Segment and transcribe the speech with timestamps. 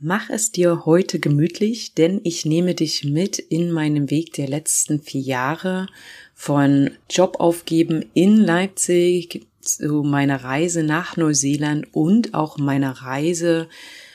[0.00, 5.00] Mach es dir heute gemütlich, denn ich nehme dich mit in meinem Weg der letzten
[5.00, 5.86] vier Jahre
[6.34, 13.68] von Job aufgeben in Leipzig zu meiner Reise nach Neuseeland und auch meiner Reise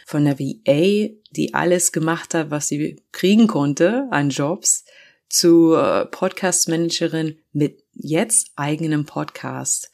[0.05, 4.83] von der VA, die alles gemacht hat, was sie kriegen konnte an Jobs,
[5.29, 5.77] zu
[6.11, 9.91] Podcast Managerin mit jetzt eigenem Podcast.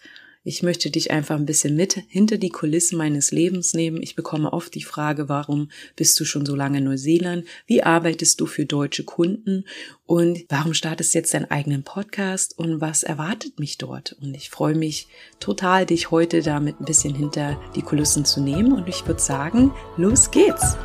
[0.48, 4.04] Ich möchte dich einfach ein bisschen mit hinter die Kulissen meines Lebens nehmen.
[4.04, 7.46] Ich bekomme oft die Frage, warum bist du schon so lange in Neuseeland?
[7.65, 9.66] Wie arbeitest du für deutsche Kunden?
[10.05, 12.60] Und warum startest du jetzt deinen eigenen Podcast?
[12.60, 14.18] Und was erwartet mich dort?
[14.21, 15.07] Und ich freue mich
[15.39, 18.71] total, dich heute damit ein bisschen hinter die Kulissen zu nehmen.
[18.71, 20.77] Und ich würde sagen, los geht's!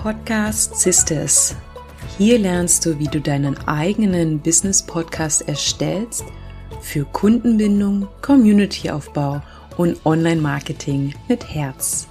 [0.00, 1.56] Podcast Sisters
[2.18, 6.24] hier lernst du, wie du deinen eigenen Business-Podcast erstellst
[6.80, 9.42] für Kundenbindung, Community-Aufbau
[9.76, 12.08] und Online-Marketing mit Herz.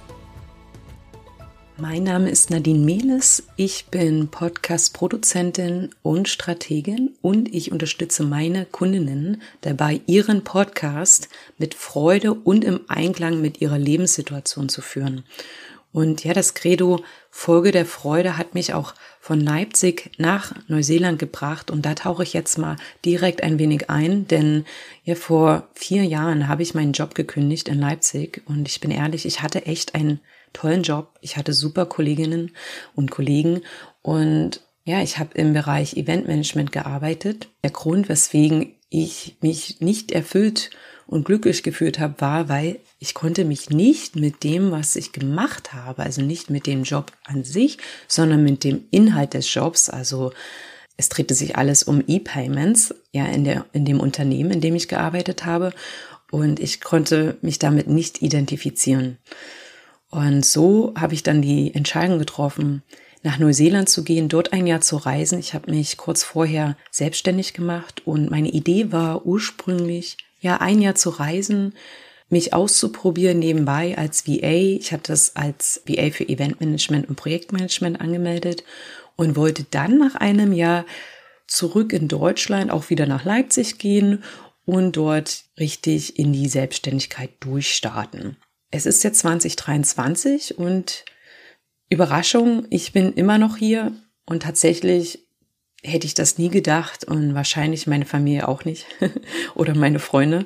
[1.78, 3.48] Mein Name ist Nadine Mehles.
[3.56, 12.32] Ich bin Podcast-Produzentin und Strategin und ich unterstütze meine Kundinnen dabei, ihren Podcast mit Freude
[12.32, 15.24] und im Einklang mit ihrer Lebenssituation zu führen.
[15.96, 21.70] Und ja, das Credo Folge der Freude hat mich auch von Leipzig nach Neuseeland gebracht
[21.70, 24.66] und da tauche ich jetzt mal direkt ein wenig ein, denn
[25.04, 29.24] ja vor vier Jahren habe ich meinen Job gekündigt in Leipzig und ich bin ehrlich,
[29.24, 30.20] ich hatte echt einen
[30.52, 31.16] tollen Job.
[31.22, 32.50] Ich hatte super Kolleginnen
[32.94, 33.62] und Kollegen
[34.02, 37.48] und ja, ich habe im Bereich Eventmanagement gearbeitet.
[37.64, 40.68] Der Grund, weswegen ich mich nicht erfüllt
[41.06, 45.72] und glücklich gefühlt habe, war, weil ich konnte mich nicht mit dem, was ich gemacht
[45.72, 50.32] habe, also nicht mit dem Job an sich, sondern mit dem Inhalt des Jobs, also
[50.96, 54.88] es drehte sich alles um E-Payments, ja, in der, in dem Unternehmen, in dem ich
[54.88, 55.72] gearbeitet habe.
[56.30, 59.18] Und ich konnte mich damit nicht identifizieren.
[60.10, 62.82] Und so habe ich dann die Entscheidung getroffen,
[63.22, 65.38] nach Neuseeland zu gehen, dort ein Jahr zu reisen.
[65.38, 70.94] Ich habe mich kurz vorher selbstständig gemacht und meine Idee war ursprünglich, ja, ein Jahr
[70.94, 71.74] zu reisen,
[72.28, 74.78] mich auszuprobieren nebenbei als VA.
[74.78, 78.62] Ich hatte das als VA für Eventmanagement und Projektmanagement angemeldet
[79.16, 80.86] und wollte dann nach einem Jahr
[81.48, 84.22] zurück in Deutschland, auch wieder nach Leipzig gehen
[84.64, 88.36] und dort richtig in die Selbstständigkeit durchstarten.
[88.70, 91.04] Es ist jetzt 2023 und
[91.88, 93.92] Überraschung, ich bin immer noch hier
[94.26, 95.25] und tatsächlich
[95.86, 98.86] hätte ich das nie gedacht und wahrscheinlich meine Familie auch nicht
[99.54, 100.44] oder meine Freunde.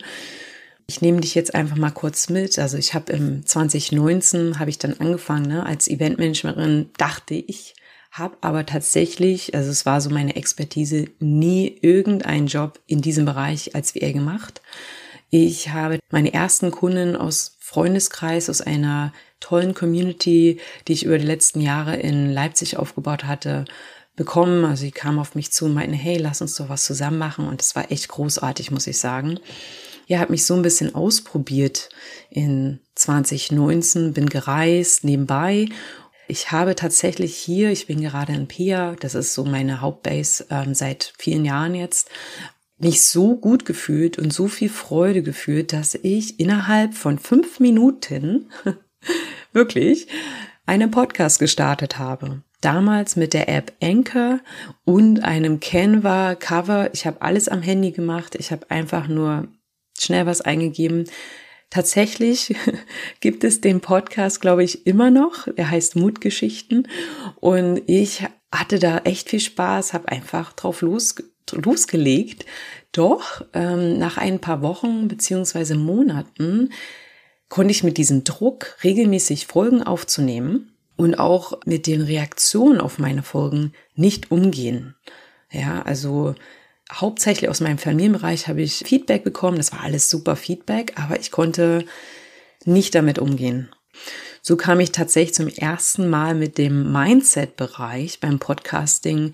[0.87, 2.59] Ich nehme dich jetzt einfach mal kurz mit.
[2.59, 7.75] Also ich habe im 2019 habe ich dann angefangen ne, als Eventmanagerin, dachte ich,
[8.11, 13.75] habe aber tatsächlich, also es war so meine Expertise, nie irgendeinen Job in diesem Bereich
[13.75, 14.61] als VR gemacht.
[15.31, 20.59] Ich habe meine ersten Kunden aus Freundeskreis, aus einer tollen Community,
[20.89, 23.65] die ich über die letzten Jahre in Leipzig aufgebaut hatte,
[24.20, 24.66] bekommen.
[24.66, 27.48] Also sie kam auf mich zu und meinten, hey, lass uns doch was zusammen machen.
[27.48, 29.41] Und das war echt großartig, muss ich sagen.
[30.06, 31.88] Ja, habe mich so ein bisschen ausprobiert
[32.28, 35.69] in 2019, bin gereist nebenbei.
[36.28, 40.75] Ich habe tatsächlich hier, ich bin gerade in Pia, das ist so meine Hauptbase ähm,
[40.75, 42.10] seit vielen Jahren jetzt,
[42.76, 48.50] mich so gut gefühlt und so viel Freude gefühlt, dass ich innerhalb von fünf Minuten
[49.54, 50.09] wirklich
[50.66, 52.42] einen Podcast gestartet habe.
[52.60, 54.41] Damals mit der App Anchor
[54.84, 56.91] und einem Canva Cover.
[56.93, 58.34] Ich habe alles am Handy gemacht.
[58.38, 59.48] Ich habe einfach nur
[59.98, 61.04] schnell was eingegeben.
[61.71, 62.54] Tatsächlich
[63.21, 65.48] gibt es den Podcast, glaube ich, immer noch.
[65.56, 66.87] Er heißt Mutgeschichten.
[67.37, 71.15] Und ich hatte da echt viel Spaß, habe einfach drauf los,
[71.53, 72.44] losgelegt.
[72.92, 76.72] Doch ähm, nach ein paar Wochen beziehungsweise Monaten
[77.48, 80.69] konnte ich mit diesem Druck, regelmäßig Folgen aufzunehmen
[81.00, 84.97] und auch mit den Reaktionen auf meine Folgen nicht umgehen.
[85.50, 86.34] Ja, also
[86.93, 89.56] hauptsächlich aus meinem Familienbereich habe ich Feedback bekommen.
[89.56, 91.86] Das war alles super Feedback, aber ich konnte
[92.66, 93.71] nicht damit umgehen.
[94.42, 99.33] So kam ich tatsächlich zum ersten Mal mit dem Mindset-Bereich beim Podcasting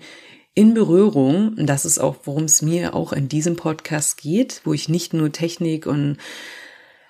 [0.53, 1.49] in Berührung.
[1.57, 5.13] Und das ist auch, worum es mir auch in diesem Podcast geht, wo ich nicht
[5.13, 6.15] nur Technik und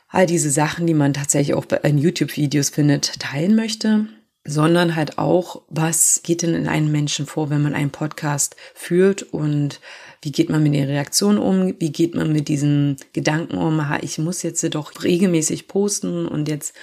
[0.08, 4.08] all diese Sachen, die man tatsächlich auch in YouTube-Videos findet, teilen möchte,
[4.48, 9.22] sondern halt auch, was geht denn in einem Menschen vor, wenn man einen Podcast führt
[9.22, 9.82] und
[10.22, 14.00] wie geht man mit den Reaktionen um, wie geht man mit diesen Gedanken um, aha,
[14.02, 16.74] ich muss jetzt doch regelmäßig posten und jetzt,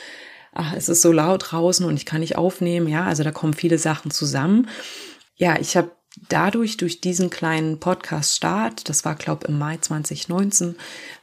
[0.53, 3.55] ach, es ist so laut draußen und ich kann nicht aufnehmen, ja, also da kommen
[3.55, 4.69] viele Sachen zusammen.
[5.37, 5.91] Ja, ich habe
[6.29, 10.77] dadurch, durch diesen kleinen Podcast-Start, das war, glaube im Mai 2019,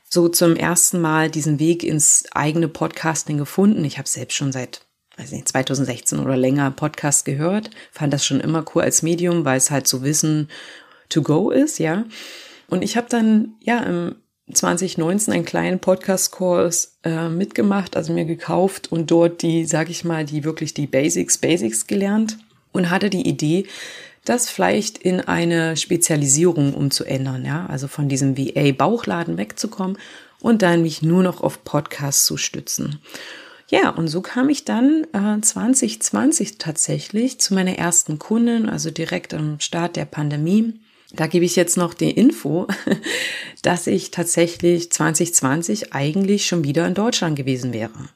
[0.10, 3.86] so zum ersten Mal diesen Weg ins eigene Podcasting gefunden.
[3.86, 4.82] Ich habe selbst schon seit
[5.22, 9.58] weiß nicht, 2016 oder länger Podcast gehört, fand das schon immer cool als Medium, weil
[9.58, 10.50] es halt so Wissen
[11.10, 12.06] to go ist, ja.
[12.68, 14.16] Und ich habe dann ja im
[14.52, 20.26] 2019 einen kleinen Podcast-Kurs äh, mitgemacht, also mir gekauft und dort die, sag ich mal,
[20.26, 22.38] die wirklich die Basics, Basics gelernt
[22.72, 23.66] und hatte die Idee,
[24.26, 29.98] das vielleicht in eine Spezialisierung umzuändern, ja, also von diesem VA-Bauchladen wegzukommen
[30.40, 33.00] und dann mich nur noch auf Podcasts zu stützen.
[33.72, 39.34] Ja, und so kam ich dann äh, 2020 tatsächlich zu meiner ersten Kundin, also direkt
[39.34, 40.82] am Start der Pandemie.
[41.14, 42.68] Da gebe ich jetzt noch die Info,
[43.62, 48.10] dass ich tatsächlich 2020 eigentlich schon wieder in Deutschland gewesen wäre.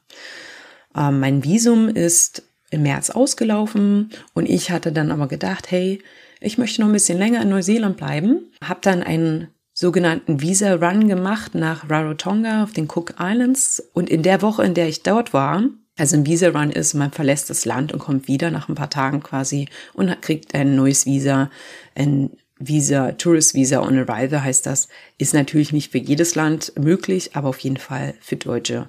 [0.93, 6.03] Ähm, mein Visum ist im März ausgelaufen und ich hatte dann aber gedacht, hey,
[6.41, 8.51] ich möchte noch ein bisschen länger in Neuseeland bleiben.
[8.61, 14.41] Habe dann einen sogenannten Visa-Run gemacht nach Rarotonga auf den Cook Islands und in der
[14.41, 15.63] Woche, in der ich dort war,
[15.97, 19.21] also ein Visa-Run ist, man verlässt das Land und kommt wieder nach ein paar Tagen
[19.21, 21.51] quasi und kriegt ein neues Visa,
[21.93, 24.87] ein Visa, Tourist Visa on Arrival heißt das,
[25.17, 28.87] ist natürlich nicht für jedes Land möglich, aber auf jeden Fall für deutsche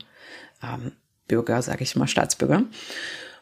[0.62, 0.92] ähm,
[1.26, 2.62] Bürger, sage ich mal, Staatsbürger.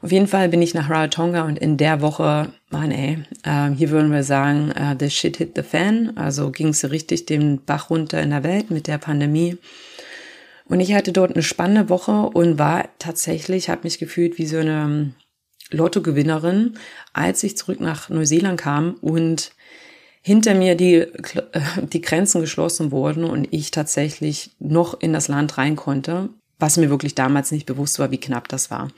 [0.05, 3.89] Auf jeden Fall bin ich nach Rarotonga und in der Woche, Mann ey, äh, hier
[3.89, 6.15] würden wir sagen, uh, the shit hit the fan.
[6.19, 9.57] Also ging es richtig den Bach runter in der Welt mit der Pandemie.
[10.67, 14.59] Und ich hatte dort eine spannende Woche und war tatsächlich, habe mich gefühlt wie so
[14.59, 15.15] eine ähm,
[15.71, 16.75] Lottogewinnerin,
[17.15, 19.53] als ich zurück nach Neuseeland kam und
[20.21, 21.09] hinter mir die, äh,
[21.81, 26.29] die Grenzen geschlossen wurden und ich tatsächlich noch in das Land rein konnte,
[26.59, 28.91] was mir wirklich damals nicht bewusst war, wie knapp das war.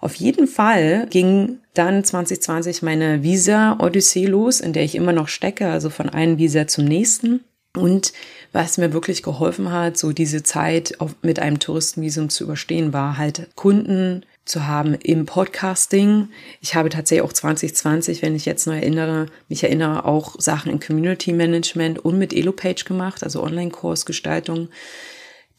[0.00, 5.68] Auf jeden Fall ging dann 2020 meine Visa-Odyssee los, in der ich immer noch stecke,
[5.68, 7.44] also von einem Visa zum nächsten.
[7.76, 8.12] Und
[8.52, 13.48] was mir wirklich geholfen hat, so diese Zeit mit einem Touristenvisum zu überstehen, war halt
[13.54, 16.28] Kunden zu haben im Podcasting.
[16.60, 20.80] Ich habe tatsächlich auch 2020, wenn ich jetzt noch erinnere, mich erinnere, auch Sachen in
[20.80, 24.68] Community Management und mit Elopage gemacht, also Online-Kursgestaltung.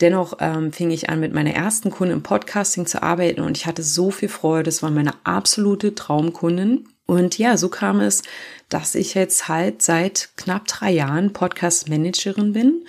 [0.01, 3.67] Dennoch ähm, fing ich an, mit meiner ersten Kundin im Podcasting zu arbeiten und ich
[3.67, 4.63] hatte so viel Freude.
[4.63, 6.87] Das war meine absolute Traumkundin.
[7.05, 8.23] Und ja, so kam es,
[8.69, 12.85] dass ich jetzt halt seit knapp drei Jahren Podcast-Managerin bin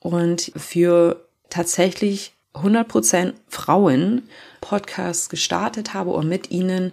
[0.00, 4.22] und für tatsächlich 100% Frauen
[4.62, 6.92] Podcasts gestartet habe und mit ihnen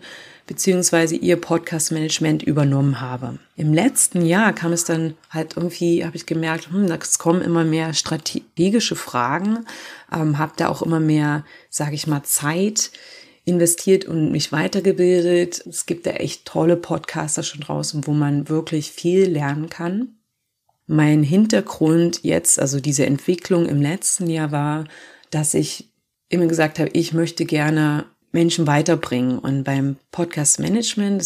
[0.50, 3.38] beziehungsweise ihr Podcast-Management übernommen habe.
[3.56, 7.64] Im letzten Jahr kam es dann halt irgendwie, habe ich gemerkt, hm, es kommen immer
[7.64, 9.66] mehr strategische Fragen,
[10.12, 12.92] ähm, habe da auch immer mehr, sage ich mal, Zeit
[13.46, 15.66] investiert und mich weitergebildet.
[15.68, 20.16] Es gibt da echt tolle Podcaster schon draußen, wo man wirklich viel lernen kann.
[20.88, 24.86] Mein Hintergrund jetzt, also diese Entwicklung im letzten Jahr war,
[25.30, 25.90] dass ich
[26.30, 29.40] immer gesagt habe, ich möchte gerne Menschen weiterbringen.
[29.40, 31.24] Und beim Podcast Management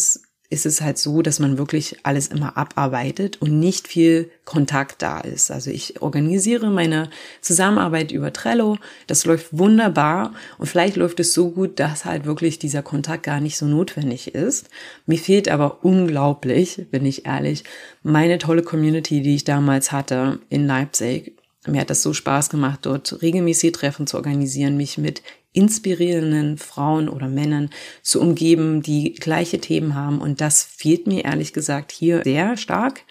[0.50, 5.20] ist es halt so, dass man wirklich alles immer abarbeitet und nicht viel Kontakt da
[5.20, 5.50] ist.
[5.50, 7.10] Also ich organisiere meine
[7.40, 8.78] Zusammenarbeit über Trello.
[9.06, 13.40] Das läuft wunderbar und vielleicht läuft es so gut, dass halt wirklich dieser Kontakt gar
[13.40, 14.68] nicht so notwendig ist.
[15.06, 17.64] Mir fehlt aber unglaublich, bin ich ehrlich,
[18.02, 21.32] meine tolle Community, die ich damals hatte in Leipzig.
[21.66, 25.22] Mir hat das so Spaß gemacht, dort regelmäßig Treffen zu organisieren, mich mit
[25.52, 27.70] inspirierenden Frauen oder Männern
[28.02, 30.20] zu umgeben, die gleiche Themen haben.
[30.20, 33.02] Und das fehlt mir ehrlich gesagt hier sehr stark.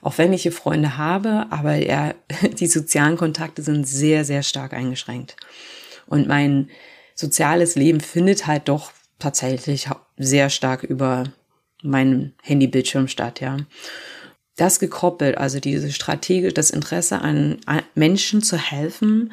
[0.00, 2.14] Auch wenn ich hier Freunde habe, aber ja,
[2.58, 5.36] die sozialen Kontakte sind sehr, sehr stark eingeschränkt.
[6.06, 6.70] Und mein
[7.14, 11.24] soziales Leben findet halt doch tatsächlich sehr stark über
[11.82, 13.58] meinen Handybildschirm statt, ja.
[14.62, 17.58] Das gekoppelt, also diese Strategie, das Interesse an
[17.96, 19.32] Menschen zu helfen,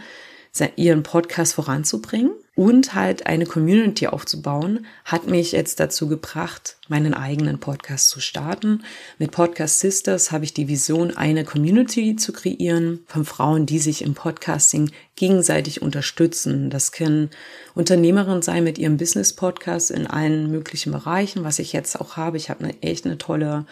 [0.75, 7.59] ihren Podcast voranzubringen und halt eine Community aufzubauen, hat mich jetzt dazu gebracht, meinen eigenen
[7.59, 8.83] Podcast zu starten.
[9.19, 14.01] Mit Podcast Sisters habe ich die Vision, eine Community zu kreieren von Frauen, die sich
[14.01, 16.71] im Podcasting gegenseitig unterstützen.
[16.71, 17.29] Das können
[17.75, 22.38] Unternehmerinnen sein mit ihrem Business-Podcast in allen möglichen Bereichen, was ich jetzt auch habe.
[22.38, 23.67] Ich habe eine echt eine tolle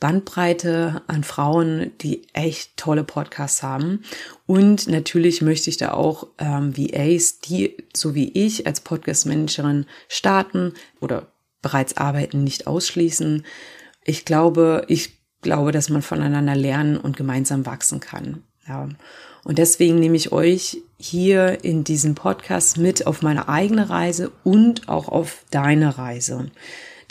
[0.00, 4.02] Bandbreite an Frauen, die echt tolle Podcasts haben.
[4.46, 10.72] Und natürlich möchte ich da auch ähm, VAs, die so wie ich als Podcast-Managerin starten
[11.00, 11.26] oder
[11.62, 13.44] bereits arbeiten, nicht ausschließen.
[14.04, 18.42] Ich glaube, ich glaube, dass man voneinander lernen und gemeinsam wachsen kann.
[18.66, 18.88] Ja.
[19.44, 24.88] Und deswegen nehme ich euch hier in diesem Podcast mit auf meine eigene Reise und
[24.88, 26.50] auch auf deine Reise.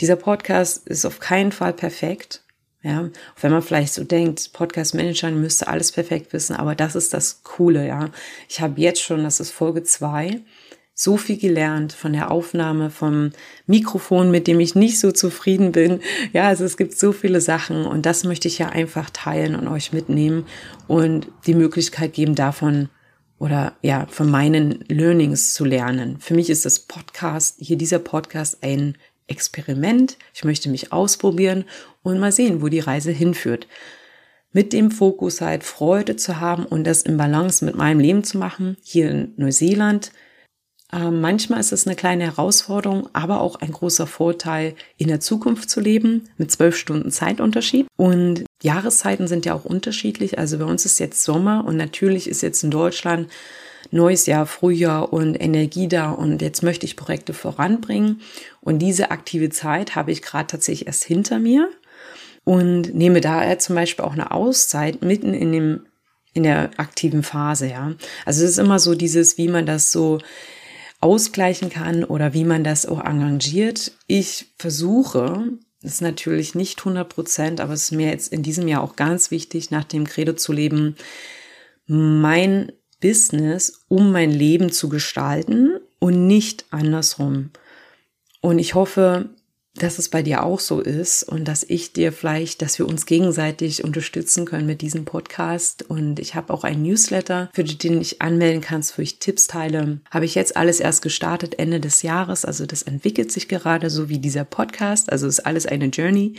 [0.00, 2.42] Dieser Podcast ist auf keinen Fall perfekt.
[2.82, 6.94] Ja, auch wenn man vielleicht so denkt, Podcast Manager müsste alles perfekt wissen, aber das
[6.94, 8.10] ist das Coole, ja.
[8.48, 10.40] Ich habe jetzt schon, das ist Folge zwei,
[10.94, 13.30] so viel gelernt von der Aufnahme vom
[13.66, 16.00] Mikrofon, mit dem ich nicht so zufrieden bin.
[16.32, 19.68] Ja, also es gibt so viele Sachen und das möchte ich ja einfach teilen und
[19.68, 20.46] euch mitnehmen
[20.88, 22.88] und die Möglichkeit geben, davon
[23.38, 26.18] oder ja, von meinen Learnings zu lernen.
[26.20, 28.98] Für mich ist das Podcast, hier dieser Podcast ein
[29.30, 30.18] Experiment.
[30.34, 31.64] Ich möchte mich ausprobieren
[32.02, 33.66] und mal sehen, wo die Reise hinführt.
[34.52, 38.36] Mit dem Fokus halt Freude zu haben und das im Balance mit meinem Leben zu
[38.36, 40.10] machen, hier in Neuseeland.
[40.92, 45.70] Ähm, manchmal ist es eine kleine Herausforderung, aber auch ein großer Vorteil, in der Zukunft
[45.70, 47.86] zu leben, mit zwölf Stunden Zeitunterschied.
[47.96, 50.38] Und Jahreszeiten sind ja auch unterschiedlich.
[50.38, 53.28] Also bei uns ist jetzt Sommer und natürlich ist jetzt in Deutschland
[53.90, 58.20] neues Jahr, Frühjahr und Energie da und jetzt möchte ich Projekte voranbringen.
[58.60, 61.68] Und diese aktive Zeit habe ich gerade tatsächlich erst hinter mir
[62.44, 65.80] und nehme daher zum Beispiel auch eine Auszeit mitten in dem
[66.32, 67.92] in der aktiven Phase, ja.
[68.24, 70.18] Also es ist immer so dieses, wie man das so
[71.00, 73.92] ausgleichen kann oder wie man das auch arrangiert.
[74.06, 75.48] Ich versuche,
[75.82, 78.96] das ist natürlich nicht 100 Prozent, aber es ist mir jetzt in diesem Jahr auch
[78.96, 80.96] ganz wichtig, nach dem Credo zu leben,
[81.86, 82.70] mein
[83.00, 87.50] Business, um mein Leben zu gestalten und nicht andersrum.
[88.40, 89.30] Und ich hoffe,
[89.74, 93.06] dass es bei dir auch so ist und dass ich dir vielleicht, dass wir uns
[93.06, 95.82] gegenseitig unterstützen können mit diesem Podcast.
[95.88, 100.00] Und ich habe auch einen Newsletter, für den ich anmelden kannst, wo ich Tipps teile.
[100.10, 102.44] Habe ich jetzt alles erst gestartet, Ende des Jahres.
[102.44, 105.12] Also das entwickelt sich gerade so wie dieser Podcast.
[105.12, 106.34] Also ist alles eine Journey.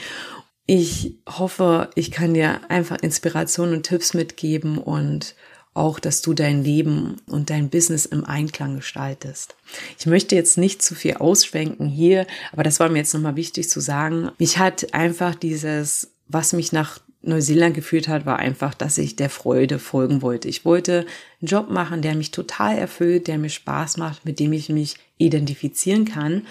[0.68, 5.36] Ich hoffe, ich kann dir einfach Inspiration und Tipps mitgeben und
[5.74, 9.56] auch, dass du dein Leben und dein Business im Einklang gestaltest.
[9.98, 13.70] Ich möchte jetzt nicht zu viel ausschwenken hier, aber das war mir jetzt nochmal wichtig
[13.70, 14.32] zu sagen.
[14.38, 19.30] Mich hat einfach dieses, was mich nach Neuseeland geführt hat, war einfach, dass ich der
[19.30, 20.50] Freude folgen wollte.
[20.50, 21.06] Ich wollte
[21.42, 24.96] einen Job machen, der mich total erfüllt, der mir Spaß macht, mit dem ich mich
[25.18, 26.48] identifizieren kann.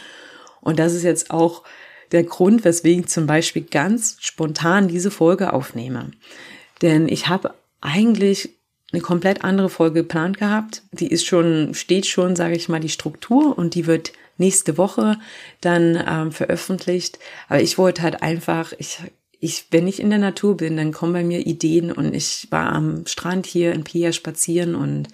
[0.61, 1.65] Und das ist jetzt auch
[2.12, 6.12] der Grund, weswegen ich zum Beispiel ganz spontan diese Folge aufnehme.
[6.83, 8.50] Denn ich habe eigentlich
[8.92, 10.82] eine komplett andere Folge geplant gehabt.
[10.92, 15.18] Die ist schon, steht schon, sage ich mal, die Struktur und die wird nächste Woche
[15.61, 17.18] dann ähm, veröffentlicht.
[17.49, 18.99] Aber ich wollte halt einfach, ich,
[19.38, 22.73] ich, wenn ich in der Natur bin, dann kommen bei mir Ideen und ich war
[22.73, 25.09] am Strand hier in Pia spazieren und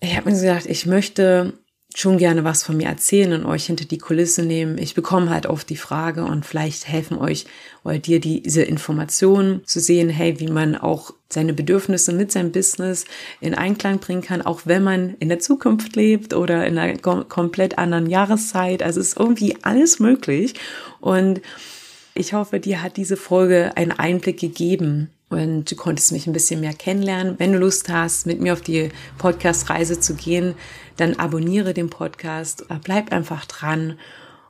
[0.00, 1.52] ich habe mir gesagt, ich möchte
[1.98, 4.78] schon gerne was von mir erzählen und euch hinter die Kulisse nehmen.
[4.78, 7.46] Ich bekomme halt oft die Frage und vielleicht helfen euch
[7.84, 13.04] oder dir diese Informationen zu sehen, hey, wie man auch seine Bedürfnisse mit seinem Business
[13.40, 17.78] in Einklang bringen kann, auch wenn man in der Zukunft lebt oder in einer komplett
[17.78, 18.82] anderen Jahreszeit.
[18.82, 20.54] Also es ist irgendwie alles möglich
[21.00, 21.40] und
[22.14, 26.60] ich hoffe, dir hat diese Folge einen Einblick gegeben und du konntest mich ein bisschen
[26.60, 27.38] mehr kennenlernen.
[27.38, 30.54] Wenn du Lust hast, mit mir auf die Podcast-Reise zu gehen,
[30.96, 33.98] dann abonniere den Podcast, bleib einfach dran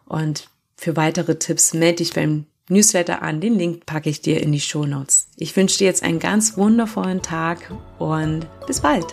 [0.07, 3.41] und für weitere Tipps melde dich beim Newsletter an.
[3.41, 5.29] Den Link packe ich dir in die Show Notes.
[5.37, 7.59] Ich wünsche dir jetzt einen ganz wundervollen Tag
[7.99, 9.07] und bis bald.